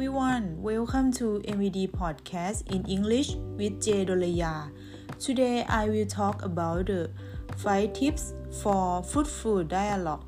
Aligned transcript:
everyone, 0.00 0.56
welcome 0.62 1.12
to 1.12 1.42
MVD 1.44 1.90
Podcast 1.90 2.66
in 2.72 2.86
English 2.86 3.34
with 3.58 3.82
J. 3.82 4.06
Dolaya. 4.06 4.70
Today 5.18 5.62
I 5.68 5.90
will 5.90 6.06
talk 6.06 6.42
about 6.42 6.86
the 6.86 7.10
5 7.58 7.92
tips 7.92 8.32
for 8.62 9.02
fruitful 9.02 9.64
dialogue. 9.64 10.24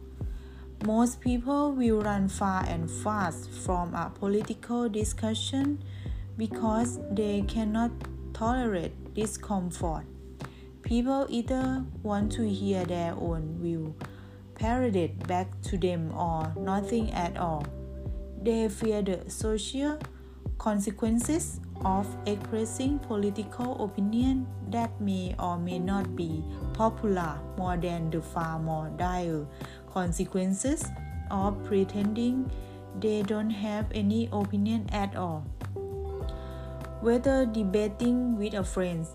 Most 0.84 1.22
people 1.22 1.72
will 1.72 2.02
run 2.02 2.28
far 2.28 2.66
and 2.68 2.90
fast 2.90 3.48
from 3.64 3.94
a 3.94 4.12
political 4.14 4.90
discussion 4.90 5.82
because 6.36 7.00
they 7.10 7.40
cannot 7.48 7.92
tolerate 8.34 8.92
discomfort. 9.14 10.04
People 10.82 11.24
either 11.30 11.82
want 12.02 12.30
to 12.32 12.46
hear 12.46 12.84
their 12.84 13.14
own 13.14 13.56
view 13.58 13.94
parroted 14.54 15.26
back 15.26 15.48
to 15.62 15.78
them 15.78 16.12
or 16.12 16.52
nothing 16.60 17.10
at 17.12 17.38
all. 17.38 17.64
They 18.42 18.68
fear 18.68 19.02
the 19.02 19.30
social 19.30 19.98
consequences 20.58 21.60
of 21.84 22.10
expressing 22.26 22.98
political 22.98 23.78
opinion 23.84 24.46
that 24.70 24.90
may 25.00 25.34
or 25.38 25.58
may 25.58 25.78
not 25.78 26.16
be 26.16 26.42
popular 26.74 27.38
more 27.56 27.76
than 27.76 28.10
the 28.10 28.20
far 28.20 28.58
more 28.58 28.90
dire 28.98 29.46
consequences 29.92 30.90
of 31.30 31.62
pretending 31.62 32.50
they 32.98 33.22
don't 33.22 33.50
have 33.50 33.86
any 33.94 34.28
opinion 34.32 34.90
at 34.90 35.14
all. 35.14 35.46
Whether 37.00 37.46
debating 37.46 38.38
with 38.38 38.54
a 38.54 38.64
friend, 38.64 39.06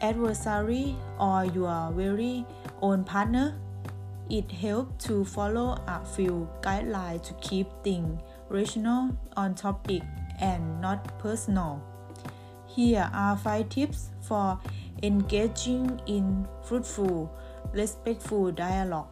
adversary, 0.00 0.94
or 1.18 1.44
your 1.46 1.90
very 1.94 2.46
own 2.82 3.02
partner, 3.04 3.58
it 4.28 4.50
helps 4.50 5.06
to 5.06 5.24
follow 5.24 5.78
a 5.86 6.04
few 6.04 6.48
guidelines 6.60 7.22
to 7.24 7.34
keep 7.34 7.66
things 7.82 8.20
rational 8.48 9.16
on 9.36 9.54
topic 9.54 10.02
and 10.40 10.80
not 10.80 11.18
personal. 11.18 11.82
Here 12.66 13.10
are 13.12 13.36
five 13.36 13.68
tips 13.68 14.10
for 14.22 14.58
engaging 15.02 16.00
in 16.06 16.46
fruitful, 16.64 17.32
respectful 17.72 18.52
dialogue. 18.52 19.08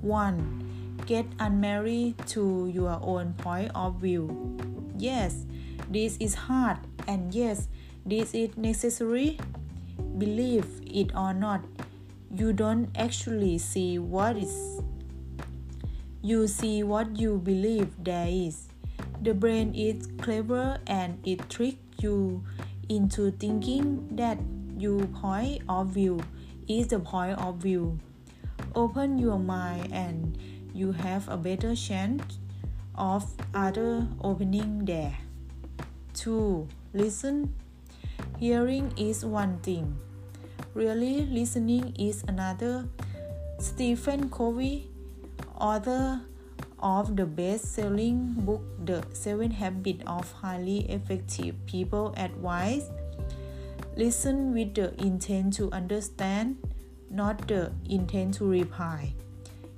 1. 0.00 1.02
Get 1.06 1.26
unmarried 1.38 2.18
to 2.28 2.70
your 2.72 2.98
own 3.02 3.34
point 3.34 3.70
of 3.74 3.96
view. 4.00 4.56
Yes, 4.96 5.44
this 5.90 6.16
is 6.18 6.34
hard, 6.34 6.78
and 7.08 7.34
yes, 7.34 7.68
this 8.06 8.34
is 8.34 8.56
necessary. 8.56 9.38
Believe 10.18 10.66
it 10.86 11.14
or 11.14 11.34
not, 11.34 11.64
you 12.32 12.52
don't 12.52 12.88
actually 12.94 13.58
see 13.58 13.98
what 13.98 14.36
is. 14.36 14.80
You 16.22 16.46
see 16.46 16.82
what 16.84 17.18
you 17.18 17.38
believe 17.38 17.90
there 17.98 18.28
is. 18.28 18.68
The 19.20 19.34
brain 19.34 19.74
is 19.74 20.06
clever 20.22 20.78
and 20.86 21.18
it 21.26 21.48
tricks 21.50 21.82
you 21.98 22.44
into 22.88 23.32
thinking 23.32 24.14
that 24.16 24.38
your 24.78 25.06
point 25.06 25.62
of 25.68 25.88
view 25.88 26.22
is 26.68 26.88
the 26.88 27.00
point 27.00 27.38
of 27.38 27.56
view. 27.56 27.98
Open 28.74 29.18
your 29.18 29.38
mind 29.38 29.92
and 29.92 30.38
you 30.72 30.92
have 30.92 31.28
a 31.28 31.36
better 31.36 31.74
chance 31.74 32.38
of 32.94 33.26
other 33.54 34.06
opening 34.22 34.84
there. 34.84 35.18
2. 36.14 36.68
Listen. 36.94 37.54
Hearing 38.38 38.92
is 38.96 39.24
one 39.24 39.58
thing 39.58 39.98
Really 40.72 41.26
listening 41.26 41.96
is 41.98 42.22
another. 42.28 42.86
Stephen 43.58 44.30
Covey, 44.30 44.86
author 45.58 46.22
of 46.78 47.16
the 47.16 47.26
best 47.26 47.74
selling 47.74 48.34
book 48.46 48.62
The 48.86 49.02
Seven 49.12 49.50
Habits 49.50 50.04
of 50.06 50.30
Highly 50.30 50.88
Effective 50.88 51.56
People, 51.66 52.14
advised 52.16 52.92
listen 53.96 54.54
with 54.54 54.74
the 54.74 54.94
intent 55.02 55.54
to 55.54 55.72
understand, 55.72 56.56
not 57.10 57.48
the 57.48 57.72
intent 57.90 58.34
to 58.34 58.46
reply. 58.46 59.12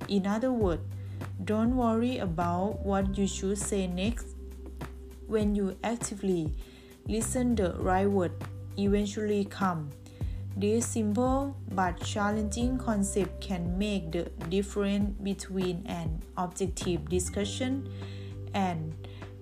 In 0.09 0.27
other 0.27 0.53
words, 0.53 0.85
don't 1.43 1.75
worry 1.75 2.19
about 2.19 2.85
what 2.85 3.17
you 3.17 3.27
should 3.27 3.57
say 3.57 3.87
next. 3.87 4.27
When 5.27 5.57
you 5.57 5.75
actively 5.83 6.53
listen, 7.09 7.55
the 7.55 7.73
right 7.81 8.07
word 8.07 8.33
eventually 8.77 9.47
come. 9.47 9.89
This 10.57 10.87
simple 10.87 11.57
but 11.73 11.99
challenging 12.05 12.77
concept 12.77 13.41
can 13.41 13.79
make 13.79 14.13
the 14.13 14.29
difference 14.49 15.17
between 15.23 15.83
an 15.87 16.23
objective 16.37 17.09
discussion 17.09 17.89
and 18.53 18.93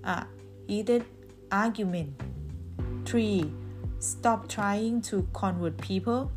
a 0.05 0.27
heated 0.67 1.05
argument. 1.51 2.15
3. 3.05 3.53
Stop 3.99 4.49
trying 4.49 5.03
to 5.03 5.27
convert 5.33 5.77
people. 5.79 6.31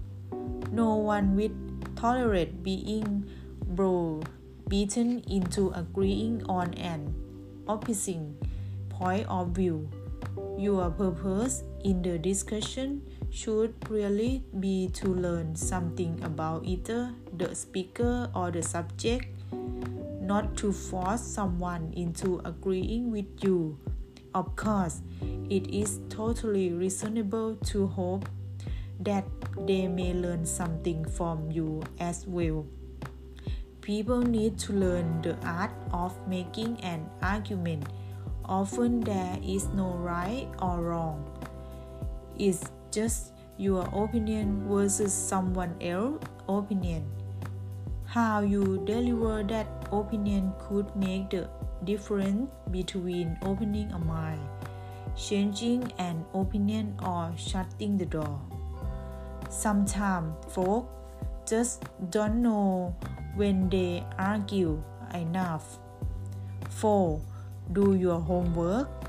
No 0.71 0.95
one 0.95 1.35
will 1.35 1.53
tolerate 1.95 2.63
being 2.63 3.29
bro 3.77 4.21
beaten 4.67 5.21
into 5.29 5.69
agreeing 5.75 6.43
on 6.49 6.73
an 6.75 7.13
opposing 7.67 8.35
point 8.89 9.27
of 9.29 9.49
view. 9.49 9.87
Your 10.57 10.89
purpose 10.89 11.63
in 11.83 12.01
the 12.01 12.17
discussion 12.17 13.05
should 13.33 13.73
really 13.89 14.43
be 14.59 14.87
to 14.93 15.09
learn 15.09 15.55
something 15.55 16.13
about 16.21 16.63
either 16.65 17.09
the 17.35 17.55
speaker 17.55 18.29
or 18.35 18.51
the 18.51 18.61
subject, 18.61 19.25
not 20.21 20.55
to 20.55 20.71
force 20.71 21.21
someone 21.21 21.91
into 21.97 22.39
agreeing 22.45 23.09
with 23.11 23.25
you. 23.41 23.75
Of 24.35 24.55
course, 24.55 25.01
it 25.49 25.65
is 25.73 25.99
totally 26.09 26.73
reasonable 26.73 27.55
to 27.73 27.87
hope 27.87 28.29
that 28.99 29.25
they 29.65 29.87
may 29.87 30.13
learn 30.13 30.45
something 30.45 31.03
from 31.03 31.49
you 31.49 31.81
as 31.99 32.27
well. 32.27 32.67
People 33.81 34.21
need 34.21 34.59
to 34.59 34.73
learn 34.73 35.21
the 35.23 35.35
art 35.43 35.73
of 35.91 36.13
making 36.27 36.79
an 36.81 37.09
argument. 37.21 37.89
Often 38.45 39.01
there 39.01 39.37
is 39.43 39.67
no 39.73 39.89
right 39.97 40.47
or 40.61 40.81
wrong. 40.81 41.25
It's 42.37 42.71
just 42.93 43.33
your 43.57 43.89
opinion 43.89 44.69
versus 44.69 45.09
someone 45.09 45.73
else's 45.81 46.21
opinion. 46.47 47.01
How 48.05 48.45
you 48.45 48.85
deliver 48.85 49.41
that 49.49 49.65
opinion 49.91 50.53
could 50.61 50.85
make 50.95 51.33
the 51.33 51.49
difference 51.83 52.53
between 52.69 53.37
opening 53.41 53.89
a 53.91 53.97
mind, 53.97 54.41
changing 55.17 55.91
an 55.97 56.23
opinion, 56.37 56.93
or 57.01 57.33
shutting 57.35 57.97
the 57.97 58.05
door. 58.05 58.39
Sometimes 59.49 60.37
folks 60.53 60.93
just 61.49 61.83
don't 62.11 62.41
know 62.41 62.95
when 63.35 63.69
they 63.69 64.05
argue 64.19 64.77
enough. 65.13 65.79
4. 66.69 67.19
Do 67.73 67.95
your 67.95 68.19
homework 68.19 69.02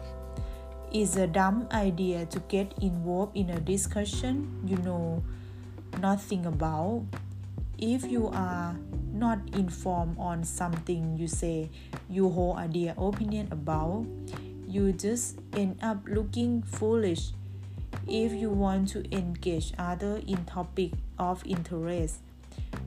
it's 0.95 1.17
a 1.17 1.27
dumb 1.27 1.67
idea 1.73 2.25
to 2.27 2.39
get 2.47 2.73
involved 2.81 3.37
in 3.37 3.51
a 3.51 3.59
discussion 3.59 4.47
you 4.65 4.79
know 4.87 5.23
nothing 6.01 6.47
about. 6.47 7.03
If 7.79 8.07
you 8.07 8.29
are 8.29 8.79
not 9.13 9.41
informed 9.59 10.15
on 10.19 10.45
something 10.45 11.19
you 11.19 11.27
say 11.27 11.69
you 12.09 12.31
hold 12.31 12.59
a 12.61 12.69
dear 12.69 12.95
opinion 12.97 13.49
about, 13.51 14.07
you 14.69 14.93
just 14.93 15.41
end 15.55 15.83
up 15.83 15.99
looking 16.07 16.63
foolish. 16.63 17.35
If 18.07 18.33
you 18.33 18.51
want 18.51 18.89
to 18.91 19.03
engage 19.11 19.75
other 19.77 20.23
in 20.27 20.45
topic 20.45 20.93
of 21.19 21.43
interest, 21.45 22.23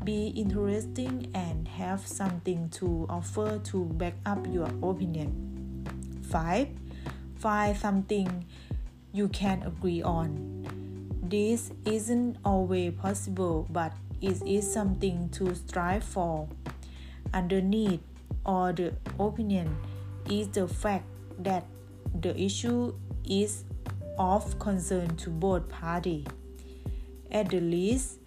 be 0.06 0.28
interesting 0.28 1.30
and 1.36 1.68
have 1.68 2.08
something 2.08 2.70
to 2.80 3.06
offer 3.10 3.60
to 3.72 3.86
back 4.00 4.16
up 4.26 4.48
your 4.48 4.72
opinion. 4.82 5.84
5 6.32 6.87
find 7.40 7.78
something 7.78 8.46
you 9.14 9.28
can 9.30 9.64
agree 9.64 10.02
on. 10.02 10.66
This 11.24 11.72
isn't 11.86 12.38
always 12.46 12.94
possible, 12.94 13.68
but 13.70 13.94
it 14.22 14.42
is 14.46 14.72
something 14.72 15.30
to 15.30 15.56
strive 15.56 16.04
for. 16.04 16.48
Underneath 17.34 18.00
all 18.46 18.74
the 18.74 18.94
opinion 19.20 19.76
is 20.30 20.48
the 20.50 20.68
fact 20.68 21.06
that 21.40 21.66
the 22.22 22.40
issue 22.40 22.94
is 23.26 23.64
of 24.18 24.58
concern 24.60 25.16
to 25.18 25.30
both 25.30 25.68
parties. 25.70 26.26
At 27.32 27.50
the 27.50 27.60
least, 27.60 28.20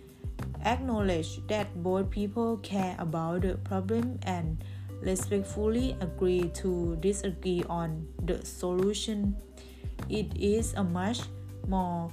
acknowledge 0.65 1.45
that 1.49 1.83
both 1.83 2.11
people 2.11 2.59
care 2.59 2.95
about 2.99 3.43
the 3.43 3.55
problem 3.55 4.21
and 4.23 4.63
respectfully 5.01 5.97
agree 6.01 6.51
to 6.55 6.97
disagree 7.01 7.65
on 7.69 8.07
the 8.23 8.45
solution. 8.45 9.37
It 10.09 10.37
is 10.37 10.75
a 10.75 10.85
much 10.85 11.21
more 11.69 12.11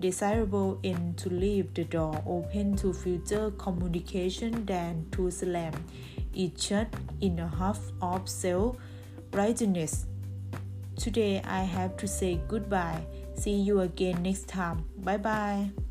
desirable 0.00 0.80
end 0.82 1.16
to 1.18 1.30
leave 1.30 1.72
the 1.74 1.84
door 1.84 2.22
open 2.26 2.76
to 2.76 2.92
future 2.92 3.50
communication 3.58 4.66
than 4.66 5.06
to 5.12 5.30
slam 5.30 5.72
it 6.34 6.60
shut 6.60 6.88
in 7.20 7.38
a 7.38 7.46
huff 7.46 7.78
of 8.02 8.28
self 8.28 8.76
righteousness. 9.32 10.06
Today 10.96 11.42
I 11.44 11.62
have 11.62 11.96
to 11.98 12.08
say 12.08 12.40
goodbye. 12.48 13.06
See 13.34 13.54
you 13.54 13.80
again 13.80 14.22
next 14.22 14.48
time. 14.48 14.84
Bye 14.98 15.18
bye. 15.18 15.83